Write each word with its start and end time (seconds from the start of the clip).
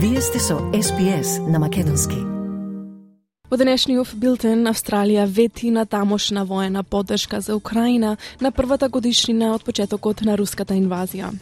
Вие 0.00 0.20
сте 0.20 0.38
со 0.38 0.58
СПС 0.82 1.38
на 1.48 1.58
Македонски. 1.58 2.14
Во 3.50 3.56
денешниот 3.58 4.12
билтен 4.14 4.68
Австралија 4.70 5.24
вети 5.26 5.72
на 5.74 5.86
тамошна 5.90 6.44
воена 6.44 6.84
поддршка 6.84 7.40
за 7.40 7.56
Украина 7.56 8.16
на 8.40 8.52
првата 8.52 8.88
годишнина 8.88 9.54
од 9.56 9.64
почетокот 9.66 10.22
на 10.22 10.36
руската 10.38 10.78
инвазија. 10.78 11.32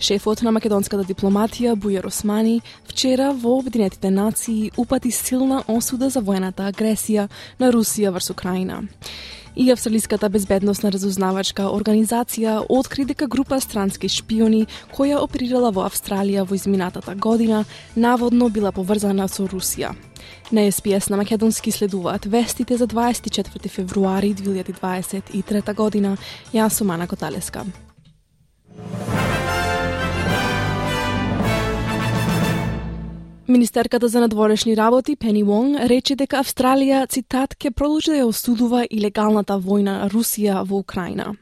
Шефот 0.00 0.42
на 0.42 0.52
македонската 0.52 1.04
дипломатија 1.04 1.74
Бујар 1.74 2.06
Османи 2.06 2.62
вчера 2.88 3.32
во 3.32 3.58
Обединетите 3.58 4.10
нации 4.10 4.70
упати 4.76 5.10
силна 5.10 5.62
осуда 5.68 6.10
за 6.10 6.20
воената 6.20 6.70
агресија 6.72 7.28
на 7.58 7.72
Русија 7.72 8.10
врз 8.10 8.30
Украина 8.30 8.82
и 9.56 9.70
Австралиската 9.70 10.28
безбедносна 10.28 10.90
разузнавачка 10.90 11.68
организација 11.70 12.64
откри 12.68 13.04
дека 13.04 13.26
група 13.30 13.60
странски 13.60 14.08
шпиони 14.08 14.66
која 14.94 15.20
оперирала 15.22 15.70
во 15.70 15.86
Австралија 15.86 16.46
во 16.48 16.58
изминатата 16.58 17.14
година 17.14 17.64
наводно 17.96 18.48
била 18.48 18.72
поврзана 18.72 19.28
со 19.28 19.46
Русија. 19.46 19.94
На 20.52 20.70
СПС 20.70 21.08
на 21.10 21.16
Македонски 21.16 21.70
следуваат 21.70 22.24
вестите 22.24 22.76
за 22.76 22.86
24 22.86 23.68
февруари 23.68 24.34
2023 24.34 25.74
година. 25.74 26.16
Јас 26.52 26.68
сум 26.80 26.90
Ана 26.90 27.06
Коталеска. 27.06 27.64
Министерката 33.54 34.08
за 34.08 34.20
надворешни 34.20 34.76
работи 34.76 35.16
Пени 35.16 35.42
Вонг 35.42 35.78
рече 35.86 36.16
дека 36.18 36.40
Австралија, 36.42 37.04
цитат, 37.06 37.54
ќе 37.54 37.70
продолжи 37.70 38.10
да 38.10 38.16
ја 38.16 38.26
осудува 38.26 38.80
илегалната 38.90 39.60
војна 39.62 39.92
на 40.00 40.08
Русија 40.10 40.64
во 40.66 40.80
Украина. 40.82 41.36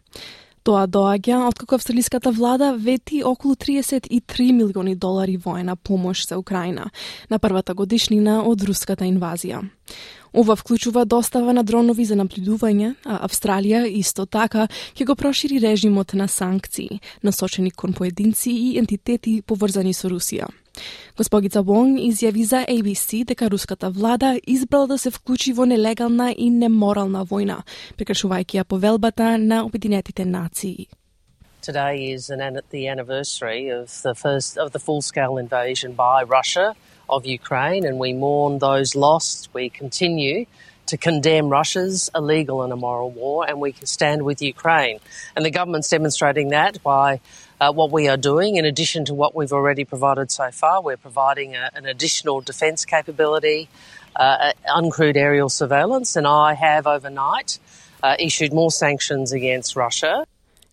Тоа 0.61 0.85
доаѓа 0.85 1.39
откако 1.49 1.79
австралиската 1.81 2.31
влада 2.31 2.75
вети 2.77 3.23
околу 3.25 3.55
33 3.55 4.53
милиони 4.53 4.95
долари 4.95 5.39
воена 5.39 5.77
помош 5.77 6.27
за 6.29 6.39
Украина 6.39 6.91
на 7.31 7.39
првата 7.39 7.73
годишнина 7.75 8.43
од 8.45 8.61
руската 8.69 9.09
инвазија. 9.09 9.65
Ова 10.37 10.57
вклучува 10.57 11.05
достава 11.05 11.53
на 11.53 11.65
дронови 11.65 12.05
за 12.05 12.15
наблюдување, 12.21 12.95
а 13.07 13.25
Австралија 13.25 13.87
исто 13.89 14.27
така 14.27 14.69
ќе 14.95 15.07
го 15.09 15.17
прошири 15.17 15.65
режимот 15.65 16.13
на 16.13 16.29
санкции, 16.29 17.01
насочени 17.23 17.71
кон 17.71 17.93
поединци 17.93 18.51
и 18.51 18.79
ентитети 18.79 19.41
поврзани 19.41 19.95
со 19.95 20.13
Русија. 20.13 20.53
Госпогица 21.17 21.63
Вонг 21.63 21.99
изјави 22.01 22.43
за 22.43 22.65
ABC 22.65 23.25
дека 23.25 23.51
руската 23.51 23.91
влада 23.91 24.41
избрала 24.47 24.87
да 24.87 24.99
се 24.99 25.11
вклучи 25.11 25.53
во 25.53 25.67
нелегална 25.67 26.33
и 26.33 26.51
неморална 26.51 27.25
војна, 27.25 27.63
прекршувајќи 27.99 28.63
ја 28.63 28.65
повелбата 28.65 29.39
на 29.39 29.65
Обединетите 29.65 30.25
нации. 30.25 30.89
Today 31.63 32.13
is 32.15 32.31
an, 32.31 32.61
the 32.71 32.89
anniversary 32.89 33.69
of 33.69 33.87
the 34.03 34.15
first 34.15 34.59
of 34.59 34.73
the 34.73 34.81
full-scale 34.81 35.39
invasion 35.39 35.93
by 35.93 36.25
Russia 36.25 36.75
of 37.09 37.25
Ukraine, 37.25 37.85
and 37.87 37.99
we 37.99 38.13
mourn 38.13 38.59
those 38.59 38.97
lost. 38.97 39.49
We 39.55 39.71
continue 39.71 40.47
to 40.87 40.97
condemn 40.97 41.49
Russia's 41.49 42.11
illegal 42.15 42.63
and 42.63 42.73
immoral 42.73 43.11
war, 43.11 43.47
and 43.49 43.61
we 43.61 43.73
can 43.73 43.87
stand 43.87 44.23
with 44.23 44.43
Ukraine. 44.43 44.99
And 45.37 45.45
the 45.45 45.51
government's 45.51 45.89
demonstrating 45.89 46.49
that 46.49 46.83
by 46.83 47.21
uh, 47.63 47.73
what 47.79 47.91
we 47.99 48.03
are 48.13 48.21
doing, 48.33 48.53
in 48.61 48.65
addition 48.73 49.01
to 49.11 49.15
what 49.21 49.31
we've 49.37 49.55
already 49.59 49.85
provided 49.95 50.29
so 50.41 50.47
far. 50.61 50.77
We're 50.89 51.05
providing 51.09 51.51
a, 51.63 51.65
an 51.79 51.85
additional 51.95 52.39
defence 52.51 52.81
capability, 52.95 53.61
uh, 54.17 54.53
uncrewed 54.81 55.17
aerial 55.27 55.51
surveillance, 55.61 56.11
and 56.19 56.27
I 56.27 56.49
have 56.55 56.85
overnight 56.97 57.51
uh, 58.03 58.17
issued 58.29 58.53
more 58.61 58.73
sanctions 58.85 59.27
against 59.33 59.71
Russia. 59.77 60.15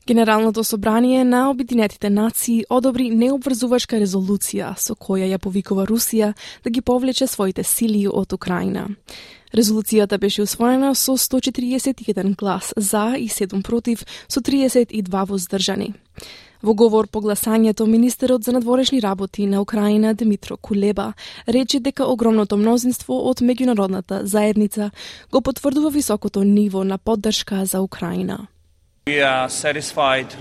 Генералното 0.07 0.63
собрание 0.63 1.23
на 1.23 1.49
Обединетите 1.49 2.09
нации 2.09 2.63
одобри 2.69 3.09
необврзувачка 3.09 3.99
резолуција 4.01 4.73
со 4.73 4.95
која 4.95 5.27
ја 5.29 5.37
повикува 5.37 5.85
Русија 5.85 6.33
да 6.63 6.69
ги 6.69 6.81
повлече 6.81 7.27
своите 7.27 7.63
сили 7.63 8.07
од 8.07 8.33
Украина. 8.33 8.87
Резолуцијата 9.53 10.17
беше 10.17 10.41
усвоена 10.41 10.95
со 10.95 11.17
141 11.17 12.35
глас 12.35 12.73
за 12.77 13.15
и 13.17 13.29
7 13.29 13.61
против, 13.61 14.05
со 14.27 14.41
32 14.41 15.25
воздржани. 15.29 15.93
Во 16.61 16.73
говор 16.75 17.07
по 17.07 17.21
гласањето, 17.23 17.85
министерот 17.87 18.43
за 18.43 18.51
надворешни 18.51 18.99
работи 19.01 19.45
на 19.47 19.61
Украина 19.61 20.13
Дмитро 20.13 20.57
Кулеба 20.57 21.13
рече 21.47 21.79
дека 21.79 22.03
огромното 22.03 22.57
мнозинство 22.57 23.15
од 23.29 23.39
меѓународната 23.39 24.23
заедница 24.23 24.91
го 25.31 25.41
потврдува 25.41 25.89
високото 25.89 26.43
ниво 26.43 26.83
на 26.83 26.97
поддршка 26.97 27.65
за 27.65 27.81
Украина. 27.81 28.47
We 29.07 29.23
are 29.23 29.47
satisfied 29.49 30.35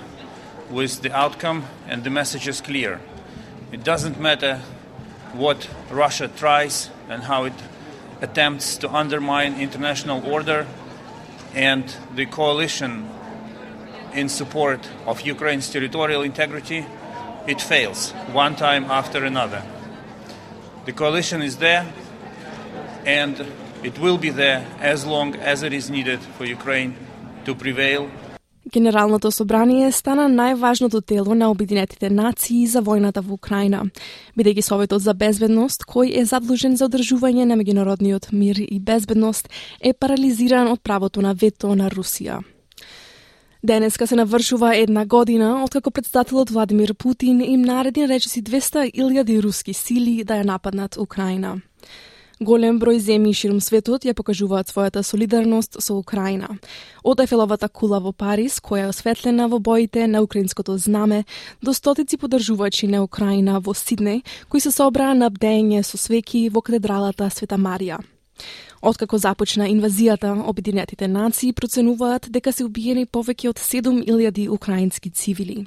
with 0.73 1.03
the 1.03 1.13
outcome 1.15 1.63
and 1.89 2.03
the 2.03 2.11
message 2.11 2.49
is 2.49 2.61
clear. 2.61 2.99
It 3.73 3.85
doesn't 3.85 4.19
matter 4.19 4.59
what 5.35 5.69
Russia 5.93 6.29
tries 6.29 6.91
and 7.09 7.23
how 7.31 7.45
it 7.45 7.59
attempts 8.21 8.77
to 8.79 8.89
undermine 9.03 9.55
international 9.61 10.21
order 10.27 10.67
and 11.55 11.85
the 12.17 12.27
coalition 12.27 13.05
in 14.19 14.29
support 14.29 14.81
of 15.07 15.21
Ukraine's 15.35 15.69
territorial 15.71 16.23
integrity, 16.23 16.81
it 17.47 17.61
fails 17.61 18.13
one 18.45 18.55
time 18.57 18.85
after 19.01 19.25
another. 19.25 19.63
The 20.87 20.93
coalition 20.93 21.43
is 21.43 21.57
there 21.57 21.85
and 23.07 23.35
it 23.83 23.99
will 23.99 24.19
be 24.19 24.31
there 24.31 24.61
as 24.81 25.07
long 25.07 25.37
as 25.37 25.63
it 25.63 25.73
is 25.73 25.91
needed 25.91 26.21
for 26.37 26.45
Ukraine 26.45 26.97
to 27.47 27.55
prevail 27.55 28.11
Генералното 28.73 29.31
собрание 29.31 29.93
стана 29.93 30.29
најважното 30.29 31.01
тело 31.01 31.35
на 31.35 31.51
Обединетите 31.51 32.11
нации 32.11 32.67
за 32.67 32.83
војната 32.83 33.23
во 33.25 33.33
Украина, 33.35 33.87
бидејќи 34.37 34.61
Советот 34.61 35.03
за 35.03 35.15
безбедност, 35.15 35.89
кој 35.89 36.21
е 36.21 36.25
задлужен 36.25 36.77
за 36.77 36.85
одржување 36.85 37.49
на 37.49 37.57
меѓународниот 37.57 38.29
мир 38.33 38.61
и 38.61 38.79
безбедност, 38.81 39.49
е 39.81 39.93
парализиран 39.93 40.69
од 40.69 40.83
правото 40.83 41.23
на 41.23 41.33
вето 41.33 41.75
на 41.75 41.89
Русија. 41.89 42.43
Денеска 43.65 44.07
се 44.07 44.17
навршува 44.17 44.77
една 44.77 45.07
година 45.07 45.65
откако 45.65 45.91
председателот 45.91 46.51
Владимир 46.51 46.95
Путин 46.95 47.41
им 47.41 47.61
нареди 47.61 48.09
речиси 48.09 48.43
200.000 48.43 49.43
руски 49.43 49.75
сили 49.75 50.25
да 50.25 50.35
ја 50.39 50.45
нападнат 50.45 50.97
Украина. 50.97 51.59
Голем 52.41 52.79
број 52.79 53.01
земји 53.03 53.35
широм 53.35 53.59
светот 53.59 54.05
ја 54.07 54.15
покажуваат 54.15 54.71
својата 54.71 55.03
солидарност 55.03 55.81
со 55.83 55.97
Украина. 55.99 56.47
Од 57.03 57.21
Ефеловата 57.21 57.69
кула 57.69 57.99
во 57.99 58.13
Париз, 58.13 58.61
која 58.63 58.85
е 58.87 58.93
осветлена 58.95 59.49
во 59.49 59.59
боите 59.59 60.07
на 60.07 60.23
украинското 60.23 60.79
знаме, 60.79 61.25
до 61.63 61.75
стотици 61.75 62.17
подржувачи 62.17 62.87
на 62.87 63.03
Украина 63.03 63.59
во 63.59 63.75
Сиднеј, 63.75 64.23
кои 64.49 64.61
се 64.61 64.71
собраа 64.71 65.19
на 65.19 65.31
бдење 65.31 65.83
со 65.83 65.99
свеки 65.99 66.49
во 66.49 66.63
катедралата 66.63 67.27
Света 67.31 67.59
Марија. 67.59 67.99
Откако 68.83 69.19
започна 69.19 69.67
инвазијата, 69.69 70.31
Обединетите 70.47 71.09
нации 71.09 71.53
проценуваат 71.53 72.29
дека 72.31 72.53
се 72.53 72.65
убиени 72.65 73.07
повеќе 73.07 73.49
од 73.51 73.59
7000 73.59 74.49
украински 74.49 75.11
цивили. 75.11 75.67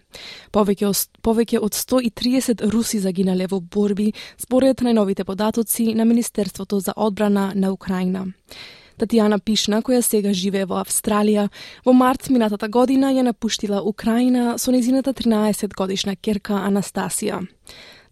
Повеќе 0.52 0.88
од, 0.88 1.08
повеќе 1.22 1.60
од 1.60 1.76
130 1.76 2.64
руси 2.72 3.00
загинале 3.00 3.48
во 3.52 3.60
борби, 3.60 4.14
според 4.38 4.82
најновите 4.82 5.24
податоци 5.24 5.94
на 5.94 6.06
Министерството 6.06 6.80
за 6.80 6.94
одбрана 6.96 7.52
на 7.56 7.72
Украина. 7.72 8.28
Татјана 9.02 9.40
Пишна, 9.40 9.82
која 9.82 10.02
сега 10.06 10.32
живее 10.34 10.68
во 10.70 10.78
Австралија, 10.82 11.48
во 11.86 11.94
март 11.94 12.30
минатата 12.30 12.68
година 12.70 13.10
ја 13.12 13.26
напуштила 13.26 13.82
Украина 13.82 14.58
со 14.62 14.72
незината 14.72 15.14
13 15.14 15.74
годишна 15.76 16.16
керка 16.16 16.62
Анастасија. 16.68 17.42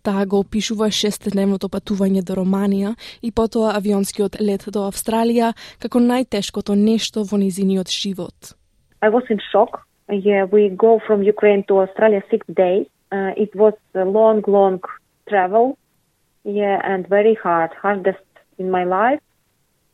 Таа 0.04 0.26
го 0.26 0.40
опишува 0.40 0.92
шестдневното 0.92 1.70
патување 1.70 2.24
до 2.24 2.40
Романија 2.40 2.96
и 3.22 3.32
потоа 3.32 3.76
авионскиот 3.80 4.40
лет 4.40 4.64
до 4.68 4.88
Австралија 4.88 5.54
како 5.80 6.00
најтешкото 6.00 6.76
нешто 6.76 7.24
во 7.24 7.38
низиниот 7.38 7.90
живот. 7.90 8.56
I 9.02 9.10
was 9.10 9.24
in 9.30 9.40
shock. 9.52 9.86
Yeah, 10.10 10.46
we 10.46 10.70
go 10.70 11.00
from 11.06 11.24
Ukraine 11.24 11.64
to 11.68 11.80
Australia 11.80 12.22
six 12.30 12.46
days. 12.48 12.88
Uh, 13.12 13.32
it 13.38 13.56
was 13.56 13.74
a 13.94 14.06
long, 14.06 14.44
long 14.48 14.82
travel. 15.28 15.78
Yeah, 16.44 16.80
and 16.84 17.08
very 17.08 17.36
hard, 17.36 17.72
hardest 17.82 18.26
in 18.58 18.72
my 18.72 18.84
life. 18.84 19.22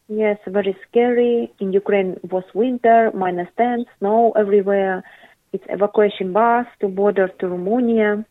Yes, 0.07 0.37
very 0.47 0.77
scary. 0.87 1.51
In 1.59 1.73
Ukraine 1.73 2.19
was 2.31 2.43
winter, 2.53 3.11
minus 3.13 3.49
10, 3.57 3.85
snow 3.99 4.33
everywhere. 4.37 5.03
It's 5.51 5.65
evacuation 5.69 6.31
bus 6.33 6.67
to 6.81 6.87
border 6.87 7.27
to 7.39 7.47
Romania. 7.47 8.25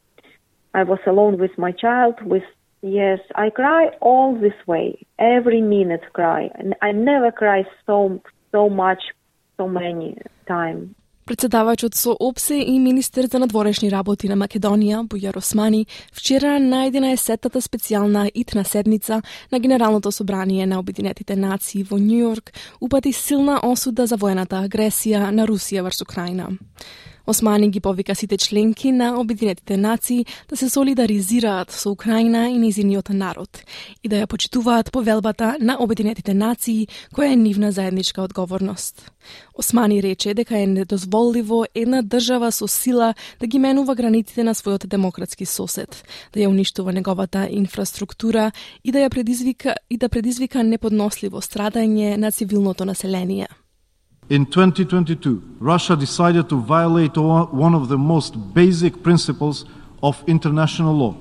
I 0.74 0.82
was 0.82 0.98
alone 1.06 1.38
with 1.38 1.54
my 1.56 1.72
child, 1.72 2.14
with 2.32 2.46
yes, 2.82 3.20
I 3.34 3.50
cry 3.50 3.82
all 4.00 4.34
this 4.34 4.58
way, 4.66 5.06
every 5.18 5.62
minute 5.62 6.04
cry. 6.12 6.50
And 6.58 6.74
I 6.82 6.90
never 6.92 7.30
cry 7.32 7.60
so 7.86 8.20
so 8.52 8.68
much, 8.68 9.02
so 9.58 9.68
many 9.68 10.16
time. 10.46 10.94
Председавачот 11.26 11.94
со 11.94 12.16
ОПСЕ 12.20 12.54
и 12.54 12.78
министер 12.78 13.26
за 13.26 13.38
надворешни 13.38 13.90
работи 13.90 14.28
на 14.28 14.36
Македонија, 14.36 15.06
Бујар 15.08 15.36
Османи, 15.36 15.86
вчера 16.12 16.58
на 16.60 16.84
11-тата 16.90 17.60
специјална 17.60 18.30
итна 18.34 18.64
седница 18.64 19.22
на 19.52 19.58
Генералното 19.58 20.12
собрание 20.12 20.66
на 20.66 20.78
Обединетите 20.78 21.36
нации 21.36 21.82
во 21.82 21.96
Њујорк 21.96 22.52
упати 22.80 23.12
силна 23.12 23.60
осуда 23.62 24.06
за 24.06 24.16
воената 24.16 24.56
агресија 24.68 25.30
на 25.30 25.46
Русија 25.46 25.82
врз 25.82 26.02
Украина. 26.02 26.48
Османи 27.26 27.70
ги 27.70 27.80
повика 27.80 28.14
сите 28.14 28.36
членки 28.36 28.92
на 28.92 29.20
Обединетите 29.20 29.76
нации 29.76 30.26
да 30.48 30.56
се 30.56 30.70
солидаризираат 30.70 31.70
со 31.70 31.90
Украина 31.90 32.50
и 32.50 32.58
низиниот 32.58 33.08
народ 33.08 33.64
и 34.04 34.08
да 34.08 34.16
ја 34.16 34.26
почитуваат 34.26 34.92
повелбата 34.92 35.56
на 35.60 35.76
Обединетите 35.80 36.34
нации 36.34 36.88
која 37.16 37.32
е 37.32 37.36
нивна 37.36 37.72
заедничка 37.72 38.22
одговорност. 38.22 39.10
Османи 39.54 40.02
рече 40.02 40.34
дека 40.34 40.58
е 40.58 40.66
недозволиво 40.66 41.64
една 41.74 42.02
држава 42.02 42.52
со 42.52 42.68
сила 42.68 43.14
да 43.40 43.46
ги 43.46 43.58
менува 43.58 43.94
границите 43.94 44.44
на 44.44 44.54
својот 44.54 44.86
демократски 44.86 45.46
сосед, 45.46 46.04
да 46.32 46.40
ја 46.40 46.48
уништува 46.48 46.92
неговата 46.92 47.48
инфраструктура 47.50 48.52
и 48.84 48.92
да 48.92 48.98
ја 48.98 49.08
предизвика 49.08 49.74
и 49.90 49.96
да 49.96 50.08
предизвика 50.08 50.62
неподносливо 50.62 51.40
страдање 51.40 52.16
на 52.16 52.30
цивилното 52.30 52.84
население. 52.84 53.48
In 54.30 54.46
2022, 54.46 55.56
Russia 55.60 55.94
decided 55.94 56.48
to 56.48 56.58
violate 56.58 57.16
one 57.18 57.74
of 57.74 57.88
the 57.88 57.98
most 57.98 58.54
basic 58.54 59.02
principles 59.02 59.66
of 60.02 60.24
international 60.26 60.94
law 60.94 61.14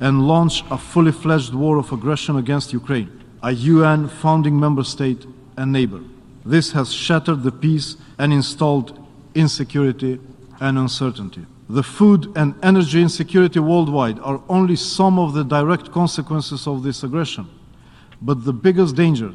and 0.00 0.28
launch 0.28 0.62
a 0.70 0.76
fully 0.76 1.12
fledged 1.12 1.54
war 1.54 1.78
of 1.78 1.92
aggression 1.92 2.36
against 2.36 2.74
Ukraine, 2.74 3.10
a 3.42 3.52
UN 3.52 4.06
founding 4.06 4.60
member 4.60 4.84
state 4.84 5.24
and 5.56 5.72
neighbor. 5.72 6.00
This 6.44 6.72
has 6.72 6.92
shattered 6.92 7.42
the 7.42 7.52
peace 7.52 7.96
and 8.18 8.34
installed 8.34 8.98
insecurity 9.34 10.20
and 10.60 10.76
uncertainty. 10.76 11.46
The 11.70 11.82
food 11.82 12.32
and 12.36 12.54
energy 12.62 13.00
insecurity 13.00 13.60
worldwide 13.60 14.18
are 14.18 14.42
only 14.50 14.76
some 14.76 15.18
of 15.18 15.32
the 15.32 15.44
direct 15.44 15.90
consequences 15.90 16.66
of 16.66 16.82
this 16.82 17.02
aggression. 17.02 17.48
But 18.20 18.44
the 18.44 18.52
biggest 18.52 18.94
danger 18.94 19.32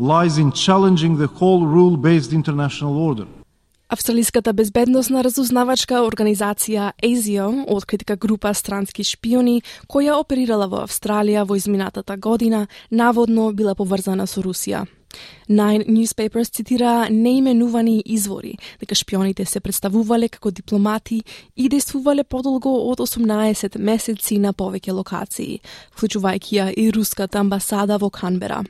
lies 0.00 0.38
in 0.38 0.50
challenging 0.52 1.18
the 1.18 1.28
whole 1.38 1.66
rule 1.66 1.96
based 1.96 2.32
international 2.32 2.96
order. 2.96 3.26
Австралиската 3.88 4.52
безбедносна 4.52 5.24
разузнавачка 5.24 5.94
организација 5.94 6.92
ASIO 7.02 7.64
откритка 7.68 8.16
група 8.16 8.54
странски 8.54 9.04
шпиони 9.04 9.62
која 9.88 10.20
оперирала 10.20 10.68
во 10.68 10.84
Австралија 10.86 11.44
во 11.44 11.56
изминатата 11.56 12.16
година, 12.16 12.68
наводно 12.90 13.52
била 13.52 13.74
поврзана 13.74 14.26
со 14.26 14.42
Русија. 14.42 14.86
Nine 15.48 15.88
Newspapers 15.88 16.52
цитира 16.52 17.08
неименувани 17.10 18.02
извори 18.06 18.58
дека 18.80 18.94
шпионите 18.94 19.44
се 19.44 19.60
представувале 19.60 20.28
како 20.28 20.50
дипломати 20.50 21.24
и 21.56 21.68
действувале 21.68 22.24
подолго 22.24 22.90
од 22.90 22.98
18 22.98 23.78
месеци 23.78 24.38
на 24.38 24.52
повеќе 24.52 24.92
локации, 24.92 25.60
вклучувајќи 25.96 26.52
ја 26.54 26.72
и 26.76 26.90
руската 26.90 27.40
амбасада 27.40 27.98
во 27.98 28.10
Канбера. 28.10 28.62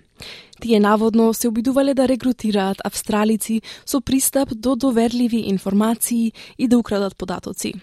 Тие 0.61 0.81
наводно 0.81 1.35
се 1.35 1.49
обидувале 1.49 1.95
да 1.95 2.09
регрутираат 2.09 2.79
австралици 2.85 3.63
со 3.87 4.01
пристап 4.01 4.49
до 4.55 4.77
доверливи 4.77 5.49
информации 5.49 6.33
и 6.59 6.69
да 6.69 6.79
украдат 6.79 7.17
податоци. 7.17 7.75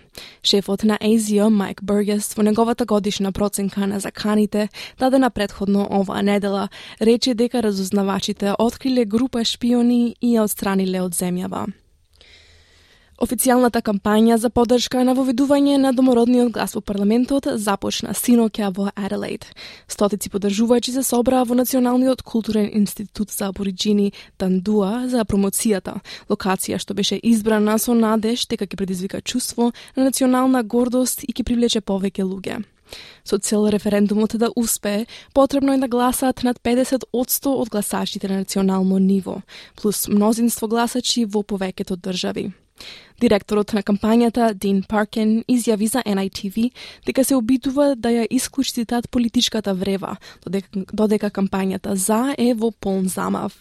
Шефот 0.43 0.83
на 0.83 0.97
Азио, 1.01 1.49
Майк 1.49 1.83
Бергес, 1.83 2.33
во 2.35 2.43
неговата 2.43 2.85
годишна 2.85 3.31
проценка 3.31 3.87
на 3.87 3.99
заканите, 3.99 4.69
дадена 4.99 5.29
предходно 5.29 5.87
оваа 5.89 6.21
недела, 6.21 6.69
рече 7.01 7.33
дека 7.33 7.63
разузнавачите 7.63 8.53
откриле 8.59 9.05
група 9.05 9.43
шпиони 9.43 10.15
и 10.21 10.37
ја 10.37 10.45
отстраниле 10.45 11.01
од 11.01 11.13
земјава. 11.13 11.67
Официјалната 13.17 13.79
кампања 13.81 14.35
за 14.37 14.51
поддршка 14.53 14.99
на 15.01 15.15
воведување 15.17 15.79
на 15.81 15.89
домородниот 15.89 16.51
глас 16.53 16.75
во 16.77 16.83
парламентот 16.85 17.47
започна 17.57 18.11
синоќа 18.13 18.67
во 18.77 18.91
Аделаид. 18.93 19.47
Стотици 19.89 20.29
поддржувачи 20.29 20.93
се 20.93 21.01
собраа 21.01 21.41
во 21.49 21.57
Националниот 21.57 22.21
културен 22.21 22.69
институт 22.77 23.33
за 23.33 23.47
абориджини 23.49 24.11
Тандуа 24.37 25.07
за 25.09 25.25
промоцијата, 25.25 25.95
локација 26.29 26.77
што 26.77 26.93
беше 26.93 27.17
избрана 27.17 27.79
со 27.81 27.95
надеж 27.97 28.45
дека 28.45 28.69
ќе 28.69 28.77
предизвика 28.77 29.21
чувство 29.21 29.71
на 29.95 30.05
национална 30.11 30.61
гордост 30.61 31.25
и 31.25 31.33
ќе 31.33 31.41
привлече 31.41 31.81
повеќе 31.81 32.21
луѓе. 32.21 32.61
Со 33.25 33.41
цел 33.41 33.65
референдумот 33.65 34.37
да 34.37 34.51
успее, 34.55 35.07
потребно 35.33 35.73
е 35.73 35.81
да 35.81 35.87
гласаат 35.87 36.43
над 36.43 36.61
50 36.61 37.09
од 37.11 37.69
гласачите 37.69 38.27
на 38.29 38.37
национално 38.45 38.99
ниво, 38.99 39.41
плюс 39.75 40.07
мнозинство 40.07 40.67
гласачи 40.67 41.25
во 41.25 41.41
повеќето 41.41 41.97
држави. 41.97 42.53
Директорот 43.21 43.73
на 43.73 43.81
кампањата, 43.81 44.53
Дин 44.53 44.83
Паркен, 44.83 45.43
изјави 45.49 45.87
за 45.89 46.03
NITV 46.05 46.71
дека 47.05 47.23
се 47.23 47.35
обидува 47.35 47.95
да 47.95 48.09
ја 48.09 48.27
исклучи 48.29 48.73
цитат 48.73 49.09
политичката 49.09 49.73
врева, 49.73 50.17
додека, 50.45 50.85
додека 50.93 51.29
кампањата 51.29 51.93
за 51.93 52.35
е 52.37 52.53
во 52.53 52.71
полн 52.71 53.07
замав. 53.07 53.53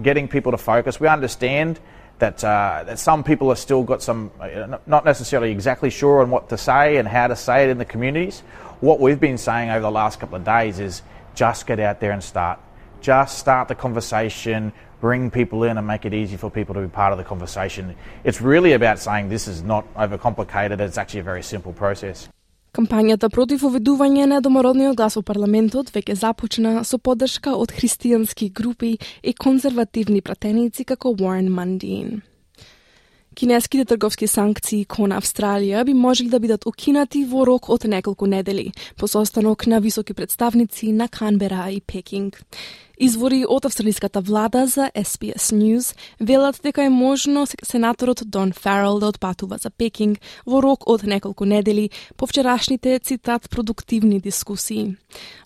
Getting 0.00 0.28
people 0.28 0.52
to 0.52 0.56
focus. 0.56 1.00
We 1.00 1.08
understand 1.08 1.76
that 2.20 2.44
uh, 2.44 2.84
that 2.86 2.98
some 2.98 3.22
people 3.22 3.48
have 3.48 3.58
still 3.58 3.82
got 3.82 4.02
some 4.02 4.30
uh, 4.40 4.78
not 4.86 5.04
necessarily 5.04 5.50
exactly 5.50 5.90
sure 5.90 6.22
on 6.22 6.30
what 6.30 6.48
to 6.48 6.56
say 6.56 6.96
and 6.96 7.08
how 7.08 7.26
to 7.26 7.36
say 7.36 7.64
it 7.64 7.70
in 7.70 7.78
the 7.78 7.84
communities. 7.84 8.42
What 8.80 8.98
we've 9.00 9.20
been 9.20 9.38
saying 9.38 9.68
over 9.70 9.80
the 9.80 9.90
last 9.90 10.20
couple 10.20 10.36
of 10.36 10.44
days 10.44 10.78
is 10.78 11.02
just 11.34 11.66
get 11.66 11.80
out 11.80 12.00
there 12.00 12.12
and 12.12 12.22
start. 12.22 12.58
Just 13.00 13.38
start 13.38 13.68
the 13.68 13.74
conversation, 13.74 14.72
bring 15.00 15.30
people 15.30 15.64
in 15.64 15.78
and 15.78 15.86
make 15.86 16.04
it 16.04 16.12
easy 16.12 16.36
for 16.36 16.50
people 16.50 16.74
to 16.74 16.80
be 16.80 16.88
part 16.88 17.12
of 17.12 17.18
the 17.18 17.24
conversation. 17.24 17.94
It's 18.24 18.40
really 18.42 18.72
about 18.74 18.98
saying 18.98 19.30
this 19.30 19.48
is 19.48 19.62
not 19.62 19.84
overcomplicated, 19.94 20.80
it's 20.80 20.98
actually 20.98 21.20
a 21.20 21.28
very 21.32 21.42
simple 21.42 21.72
process. 21.72 22.28
Кампањата 22.70 23.26
против 23.34 23.64
уведување 23.66 24.28
на 24.30 24.36
домородниот 24.40 24.94
глас 24.94 25.16
во 25.18 25.24
парламентот 25.26 25.88
веќе 25.90 26.14
започна 26.14 26.84
со 26.86 27.00
поддршка 27.02 27.56
од 27.58 27.72
христијански 27.74 28.52
групи 28.52 28.92
и 29.22 29.32
конзервативни 29.34 30.20
пратеници 30.22 30.84
како 30.84 31.10
Warren 31.10 31.50
Mundine. 31.50 32.20
Кинеските 33.34 33.84
трговски 33.84 34.26
санкции 34.26 34.84
кон 34.84 35.10
Австралија 35.16 35.84
би 35.84 35.94
можели 35.94 36.28
да 36.28 36.38
бидат 36.38 36.66
укинати 36.66 37.24
во 37.24 37.44
рок 37.46 37.68
од 37.70 37.86
неколку 37.90 38.26
недели, 38.26 38.72
по 38.96 39.08
состанок 39.08 39.66
на 39.66 39.80
високи 39.80 40.14
представници 40.14 40.92
на 40.92 41.08
Канбера 41.08 41.70
и 41.70 41.80
Пекинг. 41.80 42.42
Извори 43.00 43.44
од 43.48 43.64
австралиската 43.64 44.20
влада 44.20 44.66
за 44.66 44.90
SBS 44.94 45.54
News 45.56 45.96
велат 46.20 46.60
дека 46.62 46.82
е 46.84 46.88
можно 46.88 47.46
сенаторот 47.64 48.22
Дон 48.26 48.52
Фаррел 48.52 48.98
да 48.98 49.06
отпатува 49.06 49.56
за 49.58 49.70
Пекинг 49.70 50.18
во 50.46 50.60
рок 50.62 50.84
од 50.84 51.02
неколку 51.08 51.44
недели 51.44 51.90
по 52.16 52.26
вчерашните 52.26 52.98
цитат 52.98 53.50
продуктивни 53.50 54.20
дискусии. 54.20 54.96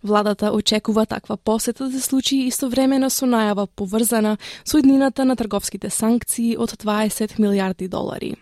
Владата 0.05 0.51
очекува 0.53 1.07
таква 1.07 1.37
посета 1.37 1.89
да 1.89 2.01
се 2.01 2.07
случи 2.07 2.37
истовремено 2.37 3.11
со 3.11 3.27
најава 3.27 3.69
поврзана 3.77 4.37
со 4.65 4.79
иднината 4.79 5.25
на 5.25 5.37
трговските 5.37 5.91
санкции 5.91 6.57
од 6.59 6.75
20 6.75 7.39
милиарди 7.39 7.89
долари. 7.89 8.35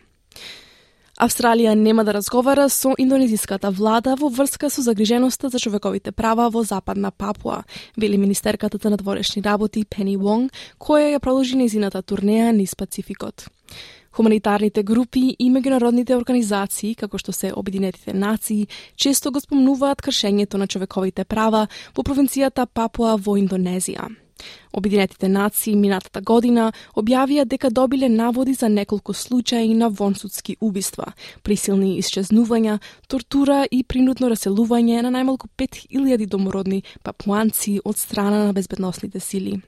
Австралија 1.23 1.77
нема 1.79 2.03
да 2.03 2.17
разговара 2.17 2.65
со 2.67 2.97
индонезиската 2.99 3.71
влада 3.71 4.17
во 4.19 4.27
врска 4.27 4.67
со 4.71 4.83
загриженоста 4.83 5.49
за 5.49 5.61
човековите 5.63 6.11
права 6.11 6.49
во 6.51 6.65
Западна 6.67 7.13
Папуа, 7.13 7.63
вели 7.97 8.19
министерката 8.19 8.79
за 8.83 8.91
надворешни 8.91 9.43
работи 9.43 9.85
Пени 9.85 10.17
Вонг, 10.17 10.51
која 10.81 11.13
ја 11.15 11.21
продолжи 11.21 11.55
незината 11.57 12.03
турнеја 12.03 12.51
низ 12.51 12.75
Пацификот. 12.75 13.47
Хуманитарните 14.11 14.83
групи 14.83 15.37
и 15.39 15.47
меѓународните 15.47 16.17
организации, 16.17 16.97
како 16.97 17.19
што 17.19 17.33
се 17.33 17.53
Обединетите 17.55 18.13
нации, 18.13 18.67
често 18.97 19.31
го 19.31 19.41
спомнуваат 19.41 20.03
кршењето 20.03 20.59
на 20.59 20.67
човековите 20.67 21.25
права 21.25 21.69
во 21.95 22.03
провинцијата 22.03 22.67
Папуа 22.67 23.15
во 23.15 23.39
Индонезија. 23.39 24.22
Обединетите 24.73 25.29
нации 25.29 25.77
минатата 25.77 26.21
година 26.21 26.73
објавија 26.97 27.45
дека 27.45 27.71
добиле 27.71 28.09
наводи 28.09 28.55
за 28.55 28.69
неколку 28.69 29.15
случаи 29.15 29.75
на 29.75 29.89
вонсудски 29.89 30.57
убиства, 30.61 31.13
присилни 31.43 31.99
исчезнувања, 31.99 32.79
тортура 33.09 33.67
и 33.71 33.83
принудно 33.83 34.31
раселување 34.33 35.03
на 35.03 35.11
најмалку 35.11 35.51
5000 35.59 36.27
домородни 36.27 36.83
папуанци 37.03 37.81
од 37.85 37.97
страна 37.97 38.47
на 38.47 38.53
безбедносните 38.53 39.21
сили. 39.21 39.61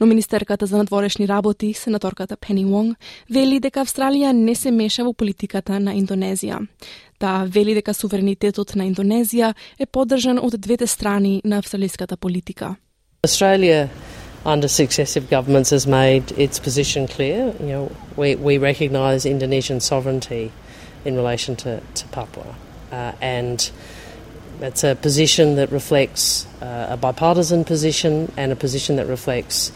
Но 0.00 0.06
министерката 0.06 0.66
за 0.66 0.76
надворешни 0.76 1.28
работи, 1.28 1.72
сенаторката 1.72 2.36
Пени 2.36 2.64
Вонг, 2.64 2.98
вели 3.30 3.60
дека 3.60 3.80
Австралија 3.80 4.32
не 4.32 4.54
се 4.54 4.70
меша 4.70 5.04
во 5.04 5.12
политиката 5.12 5.80
на 5.80 5.94
Индонезија. 5.96 6.60
Таа 7.18 7.46
вели 7.48 7.74
дека 7.74 7.94
суверенитетот 7.94 8.74
на 8.76 8.84
Индонезија 8.84 9.54
е 9.78 9.86
поддржан 9.86 10.38
од 10.38 10.60
двете 10.60 10.86
страни 10.86 11.40
на 11.44 11.58
австралиската 11.58 12.16
политика. 12.16 12.76
Australia, 13.24 13.90
under 14.44 14.68
successive 14.68 15.28
governments, 15.28 15.70
has 15.70 15.86
made 15.86 16.30
its 16.32 16.58
position 16.58 17.08
clear. 17.08 17.54
You 17.58 17.66
know, 17.66 17.92
we, 18.16 18.36
we 18.36 18.58
recognise 18.58 19.26
Indonesian 19.26 19.80
sovereignty 19.80 20.52
in 21.04 21.16
relation 21.16 21.56
to, 21.56 21.80
to 21.80 22.08
Papua, 22.08 22.54
uh, 22.92 23.12
and 23.20 23.70
it's 24.60 24.84
a 24.84 24.94
position 24.94 25.56
that 25.56 25.70
reflects 25.70 26.46
uh, 26.62 26.88
a 26.90 26.96
bipartisan 26.96 27.64
position 27.64 28.32
and 28.36 28.52
a 28.52 28.56
position 28.56 28.96
that 28.96 29.06
reflects 29.06 29.72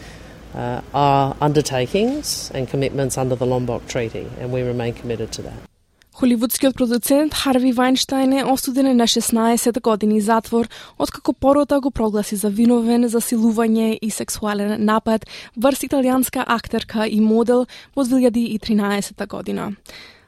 uh, 0.55 0.81
our 0.93 1.35
undertakings 1.39 2.51
and 2.51 2.67
commitments 2.67 3.17
under 3.17 3.35
the 3.35 3.45
Lombok 3.45 3.87
Treaty, 3.87 4.27
and 4.39 4.51
we 4.51 4.61
remain 4.61 4.93
committed 4.93 5.31
to 5.33 5.41
that. 5.43 5.70
Холивудскиот 6.11 6.75
продуцент 6.75 7.33
Харви 7.39 7.69
Вајнштајн 7.71 8.33
е 8.41 8.43
осуден 8.51 8.89
на 8.97 9.05
16 9.07 9.79
години 9.81 10.19
затвор, 10.21 10.67
откако 10.99 11.33
порота 11.33 11.79
го 11.79 11.91
прогласи 11.91 12.35
за 12.35 12.49
виновен 12.49 13.07
за 13.07 13.21
силување 13.23 13.95
и 14.01 14.09
сексуален 14.11 14.75
напад 14.85 15.23
врз 15.55 15.87
италијанска 15.87 16.43
актерка 16.47 17.07
и 17.07 17.21
модел 17.21 17.65
во 17.95 18.03
2013 18.03 19.27
година. 19.27 19.71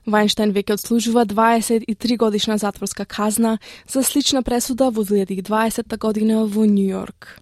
Вајнштайн 0.04 0.52
веќе 0.52 0.76
отслужува 0.76 1.24
23 1.26 2.18
годишна 2.20 2.58
затворска 2.58 3.06
казна 3.06 3.58
за 3.88 4.04
слична 4.04 4.44
пресуда 4.44 4.90
во 4.92 5.04
2020 5.04 5.98
година 5.98 6.44
во 6.46 6.66
Нью 6.66 6.90
Йорк. 6.90 7.40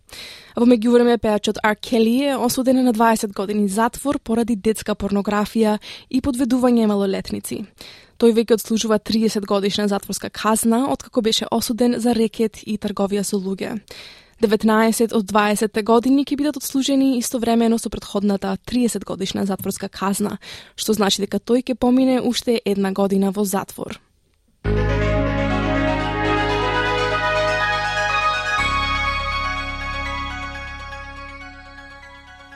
Во 0.55 0.67
меѓувреме 0.69 1.17
пејачот 1.17 1.57
Ар 1.63 1.75
Кели 1.75 2.21
е 2.29 2.37
осуден 2.37 2.83
на 2.85 2.93
20 2.93 3.33
години 3.33 3.67
затвор 3.67 4.19
поради 4.19 4.55
детска 4.55 4.93
порнографија 4.93 5.79
и 6.09 6.21
подведување 6.21 6.85
малолетници. 6.85 7.65
Тој 8.21 8.35
веќе 8.37 8.59
отслужува 8.59 8.99
30 8.99 9.47
годишна 9.49 9.87
затворска 9.87 10.29
казна, 10.29 10.85
откако 10.91 11.21
беше 11.21 11.47
осуден 11.51 11.97
за 11.97 12.13
рекет 12.13 12.61
и 12.61 12.77
трговија 12.77 13.23
со 13.23 13.41
луѓе. 13.41 13.79
19 14.41 15.13
од 15.13 15.25
20 15.29 15.83
години 15.85 16.25
ќе 16.25 16.35
бидат 16.39 16.57
отслужени 16.57 17.17
истовремено 17.19 17.77
со 17.77 17.89
предходната 17.93 18.57
30 18.65 19.05
годишна 19.05 19.45
затворска 19.45 19.89
казна, 19.89 20.39
што 20.75 20.97
значи 20.97 21.21
дека 21.21 21.37
тој 21.37 21.61
ќе 21.61 21.75
помине 21.77 22.17
уште 22.21 22.57
една 22.65 22.89
година 22.91 23.29
во 23.29 23.45
затвор. 23.45 23.99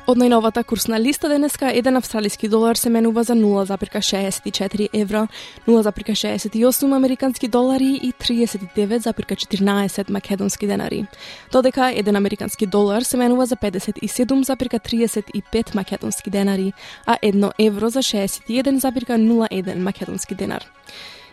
Од 0.06 0.20
најновата 0.22 0.62
курсна 0.62 1.00
листа 1.02 1.26
денеска, 1.32 1.72
еден 1.74 1.98
австралиски 1.98 2.46
долар 2.48 2.78
се 2.78 2.92
менува 2.94 3.24
за 3.26 3.34
0,64 3.34 4.90
евро, 4.94 5.28
0,68 5.68 6.96
американски 6.96 7.48
долари 7.48 8.00
и 8.04 8.14
39,14 8.14 10.10
македонски 10.10 10.68
денари. 10.68 11.06
Додека 11.52 11.92
еден 11.96 12.16
американски 12.16 12.66
долар 12.66 13.02
се 13.02 13.18
менува 13.18 13.46
за 13.46 13.56
57,35 13.56 15.76
македонски 15.76 16.30
денари, 16.30 16.74
а 17.06 17.18
едно 17.22 17.52
евро 17.60 17.90
за 17.90 18.00
61,01 18.00 19.76
македонски 19.76 20.36
денар 20.36 20.66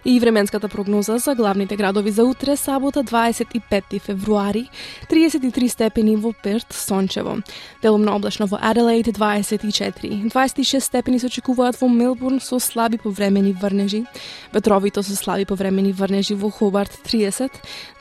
и 0.04 0.20
временската 0.20 0.68
прогноза 0.68 1.18
за 1.18 1.34
главните 1.34 1.76
градови 1.76 2.10
за 2.10 2.24
утре, 2.24 2.56
сабота 2.56 3.04
25 3.04 4.00
февруари, 4.00 4.68
33 5.10 5.68
степени 5.68 6.16
во 6.16 6.32
Перт, 6.42 6.72
сончево. 6.72 7.42
Делумно 7.82 8.16
облачно 8.16 8.46
во 8.46 8.58
Аделаид 8.60 9.06
24, 9.06 10.28
26 10.28 10.80
степени 10.80 11.18
се 11.18 11.26
очекуваат 11.26 11.80
во 11.80 11.88
Мелбурн 11.88 12.40
со 12.40 12.58
слаби 12.58 12.98
повремени 12.98 13.52
врнежи, 13.52 14.04
ветровито 14.52 15.02
со 15.02 15.16
слаби 15.16 15.44
повремени 15.44 15.92
врнежи 15.92 16.34
во 16.34 16.50
Хобарт 16.50 16.98
30, 17.04 17.50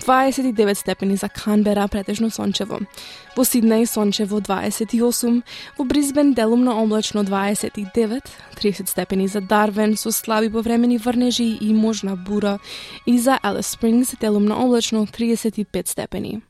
29 0.05 0.77
степени 0.77 1.15
за 1.15 1.29
Канбера, 1.29 1.88
претежно 1.88 2.29
сончево. 2.29 2.79
Во 3.36 3.43
Сиднеј 3.43 3.86
сончево 3.86 4.41
28, 4.41 5.43
во 5.77 5.84
Бризбен 5.86 6.34
делумно 6.34 6.81
облачно 6.84 7.24
29, 7.24 8.24
30 8.60 8.89
степени 8.89 9.27
за 9.27 9.41
Дарвен 9.41 9.96
со 9.96 10.12
слаби 10.12 10.50
повремени 10.50 10.98
врнежи 10.98 11.43
и 11.43 11.74
можна 11.91 12.15
бура 12.15 12.60
и 13.05 13.19
за 13.19 13.39
Алис 13.43 13.67
Спрингс 13.67 14.15
делумно 14.19 14.55
облачно 14.65 15.07
35 15.07 15.88
степени. 15.88 16.41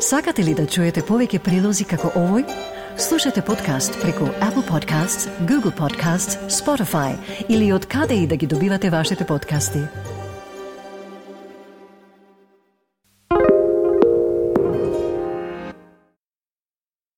Сакате 0.00 0.44
ли 0.44 0.54
да 0.54 0.66
чуете 0.70 1.02
повеќе 1.02 1.42
прилози 1.42 1.84
како 1.84 2.14
овој? 2.14 2.46
Слушате 2.96 3.42
подкаст 3.42 3.98
преку 4.02 4.30
Apple 4.38 4.62
Podcasts, 4.70 5.26
Google 5.50 5.74
Podcasts, 5.74 6.38
Spotify 6.46 7.18
или 7.48 7.72
од 7.72 7.86
каде 7.86 8.14
и 8.14 8.26
да 8.26 8.36
ги 8.36 8.46
добивате 8.46 8.90
вашите 8.90 9.26
подкасти. 9.26 9.82